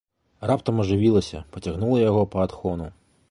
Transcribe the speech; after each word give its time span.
Раптам 0.51 0.81
ажывілася, 0.83 1.43
пацягнула 1.55 2.01
яго 2.09 2.23
па 2.37 2.45
адхону. 2.47 2.91